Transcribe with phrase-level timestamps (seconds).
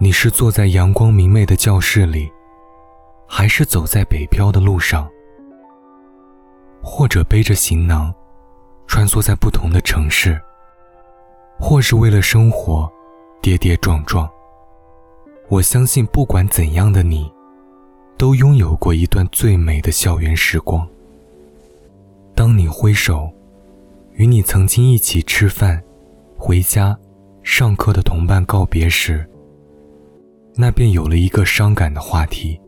[0.00, 2.30] 你是坐在阳光明媚的教室里，
[3.26, 5.10] 还是走在北漂的路上，
[6.80, 8.14] 或者背着行囊，
[8.86, 10.40] 穿梭在不同的城市，
[11.58, 12.88] 或是为了生活
[13.42, 14.30] 跌跌撞撞？
[15.48, 17.28] 我相信，不管怎样的你，
[18.16, 20.86] 都拥有过一段最美的校园时光。
[22.36, 23.28] 当你挥手，
[24.12, 25.82] 与你曾经一起吃饭、
[26.36, 26.96] 回家、
[27.50, 29.26] 上课的同伴告别时，
[30.54, 32.60] 那便有了一个伤感的话题。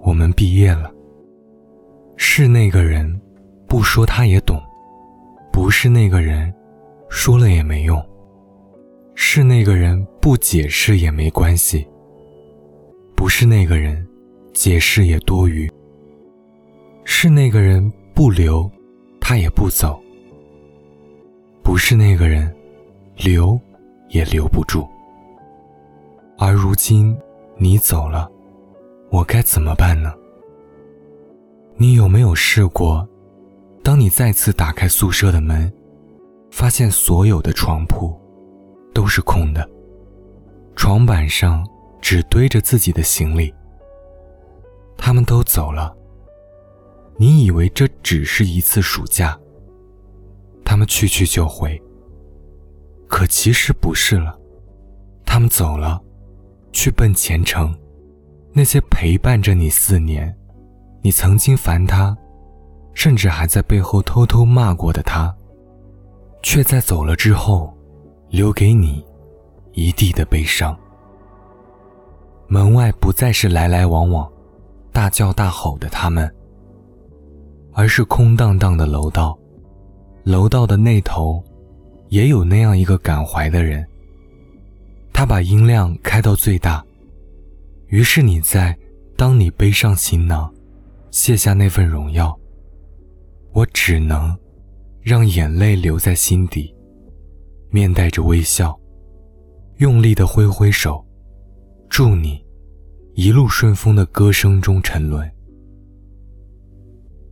[0.00, 0.90] 我们毕业了。
[2.16, 3.20] 是那个人，
[3.68, 4.56] 不说他也懂；
[5.52, 6.52] 不是那个人，
[7.10, 8.02] 说了也没用。
[9.14, 11.86] 是那个人，不解释也没关系；
[13.14, 14.04] 不是那个人，
[14.54, 15.70] 解释也多余。
[17.04, 18.68] 是那个人，不留，
[19.20, 19.92] 他也不走；
[21.62, 22.50] 不是那个人，
[23.22, 23.58] 留，
[24.08, 24.86] 也留不住。
[26.38, 27.16] 而如今，
[27.56, 28.28] 你走了，
[29.10, 30.12] 我该怎么办呢？
[31.76, 33.08] 你有没有试过，
[33.82, 35.72] 当你再次打开宿舍的门，
[36.50, 38.12] 发现所有的床铺
[38.92, 39.68] 都是空的，
[40.74, 41.64] 床板上
[42.00, 43.54] 只堆着自己的行李，
[44.96, 45.94] 他们都走了。
[47.16, 49.38] 你以为这只是一次暑假，
[50.64, 51.80] 他们去去就回，
[53.12, 54.40] 可其实不是了，
[55.26, 56.00] 他们走了。
[56.72, 57.76] 去奔前程，
[58.54, 60.34] 那些陪伴着你四年，
[61.02, 62.16] 你曾经烦他，
[62.94, 65.30] 甚至还在背后偷偷骂过的他，
[66.42, 67.70] 却在走了之后，
[68.30, 69.04] 留给你
[69.74, 70.74] 一地的悲伤。
[72.48, 74.26] 门外不再是来来往往、
[74.90, 76.34] 大叫大吼的他们，
[77.74, 79.38] 而是空荡荡的楼道，
[80.24, 81.44] 楼道的那头，
[82.12, 83.82] 也有那样一个感怀的人。
[85.14, 86.84] 他把音量开到最大，
[87.86, 88.76] 于是你在
[89.16, 90.52] 当你背上行囊，
[91.10, 92.38] 卸下那份荣耀，
[93.52, 94.36] 我只能
[95.00, 96.74] 让眼泪留在心底，
[97.70, 98.78] 面带着微笑，
[99.78, 101.02] 用力的挥挥手，
[101.88, 102.44] 祝你
[103.14, 105.26] 一路顺风的歌声中沉沦。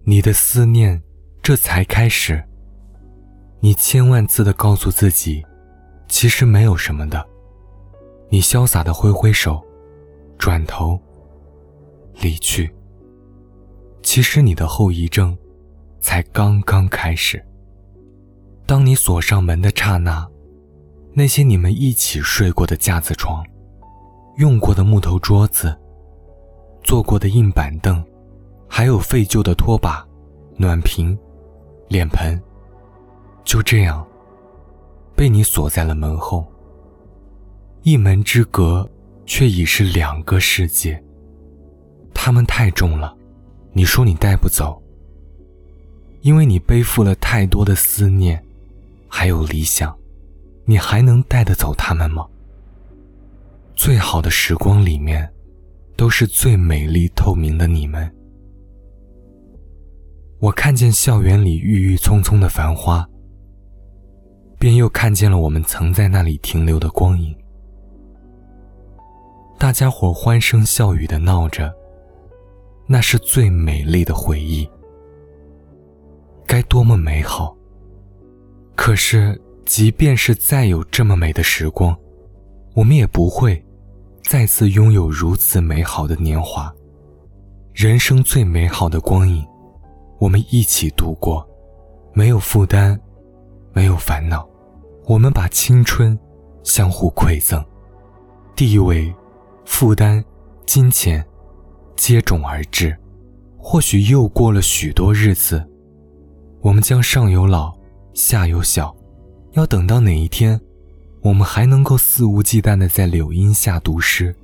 [0.04, 1.02] 你的思念
[1.42, 2.42] 这才开始，
[3.62, 5.44] 你千万次的告诉自己，
[6.09, 7.25] 其实没有什么的。
[8.31, 9.62] 你潇洒的挥挥手，
[10.38, 10.98] 转头
[12.21, 12.75] 离去。
[14.03, 15.37] 其实你的后遗症
[16.00, 17.44] 才刚刚开始。
[18.65, 20.27] 当你锁上门的刹那，
[21.12, 23.44] 那些你们一起睡过的架子床、
[24.37, 25.77] 用过的木头桌子、
[26.82, 28.03] 坐过的硬板凳，
[28.66, 30.06] 还有废旧的拖把、
[30.56, 31.19] 暖瓶、
[31.88, 32.41] 脸盆，
[33.50, 34.06] 就这样
[35.16, 36.46] 被你锁在了门后。
[37.82, 38.88] 一门之隔，
[39.26, 41.02] 却已是两个世界。
[42.14, 43.12] 他们太重了，
[43.72, 44.80] 你说你带不走，
[46.20, 48.40] 因为你背负了太多的思念，
[49.08, 49.98] 还有理想，
[50.64, 52.24] 你还能带得走他们吗？
[53.74, 55.28] 最好的时光里面，
[55.96, 58.08] 都是最美丽透明的你们。
[60.38, 63.04] 我看见校园里郁郁葱葱的繁花，
[64.60, 67.34] 便又看见了我们曾在那里停留的光影。
[69.59, 71.75] 大家伙欢声笑语的闹着，
[72.87, 74.69] 那是最美丽的回忆，
[76.47, 77.56] 该多么美好！
[78.76, 81.97] 可是，即便是再有这么美的时光，
[82.75, 83.65] 我们也不会
[84.25, 86.71] 再次拥有如此美好的年华。
[87.72, 89.42] 人生最美好的光影，
[90.19, 91.48] 我们一起度过，
[92.12, 93.00] 没有负担，
[93.72, 94.47] 没有烦恼，
[95.10, 96.16] 我们把青春
[96.62, 97.65] 相互馈赠，
[98.54, 99.12] 地位。
[99.65, 100.25] 负担、
[100.66, 101.25] 金钱
[101.97, 102.97] 接踵而至，
[103.56, 105.69] 或许又过了许多日子，
[106.60, 107.76] 我们将上有老，
[108.15, 108.94] 下有小，
[109.53, 110.60] 要等到哪一天，
[111.22, 114.34] 我们还能够肆无忌惮地在柳荫下读诗，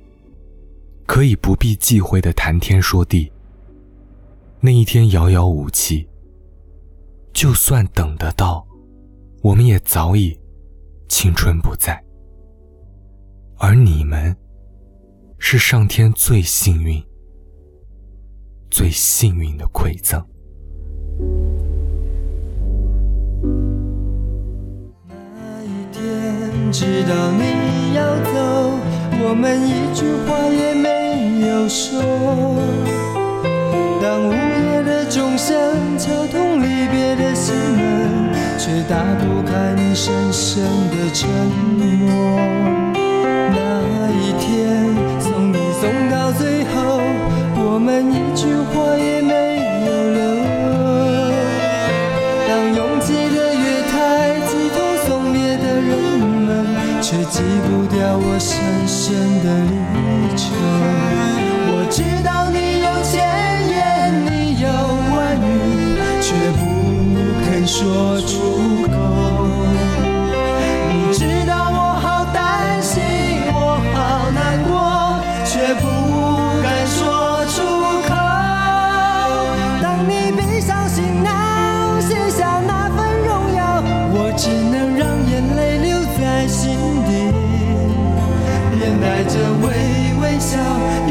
[1.05, 3.31] 可以不必忌讳地谈天说地。
[4.59, 6.05] 那一天遥遥无期。
[7.31, 8.65] 就算等得到，
[9.41, 10.37] 我们也早已
[11.07, 12.03] 青春不在，
[13.57, 14.35] 而你们。
[15.39, 16.99] 是上天最幸运、
[18.71, 20.19] 最幸运的馈赠。
[25.07, 28.79] 那一天知道你要走，
[29.21, 32.01] 我们一句话也没有说。
[34.01, 35.55] 当午夜的钟声
[35.99, 38.16] 敲痛离别的心门。
[38.67, 41.29] 却打不开你深深的沉
[41.79, 41.79] 默。
[43.49, 46.99] 那一天送你送到最后，
[47.55, 49.31] 我们一句话也没
[49.87, 50.19] 有留。
[52.45, 54.75] 当拥挤的月台，鸡同
[55.07, 56.67] 送别的人们，
[57.01, 57.39] 却挤
[57.69, 58.51] 不掉我深
[58.85, 59.15] 深
[59.45, 59.71] 的离
[60.35, 60.43] 愁。
[61.71, 63.15] 我知道你有千
[63.71, 63.79] 言，
[64.27, 64.67] 你有
[65.15, 66.27] 万语，却
[66.59, 66.59] 不
[67.45, 68.56] 肯说出
[90.55, 91.06] 微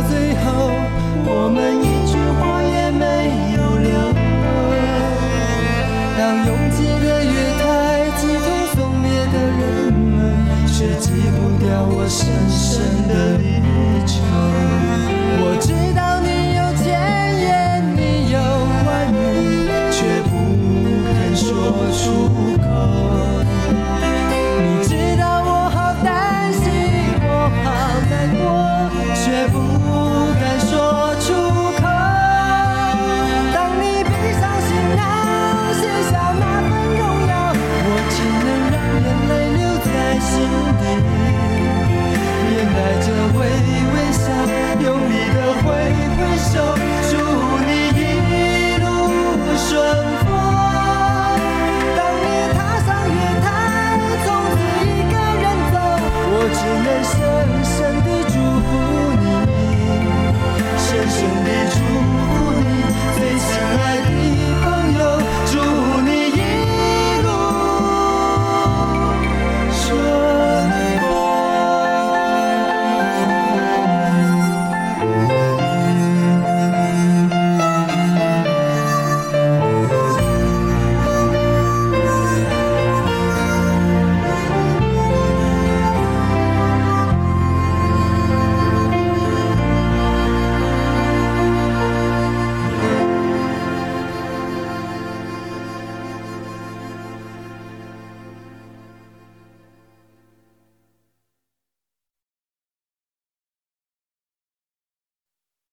[0.00, 0.72] 到最后，
[1.26, 3.04] 我们一句话也没
[3.52, 3.92] 有留。
[6.16, 7.28] 当拥挤的月
[7.60, 10.16] 台，挤痛送别的人们，
[10.66, 13.44] 却挤不掉我深深的离
[14.06, 14.16] 愁